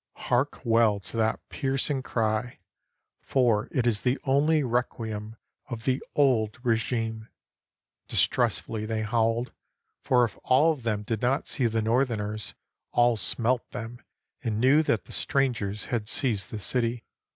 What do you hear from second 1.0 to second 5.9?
that piercing cry, for it is the only requiem of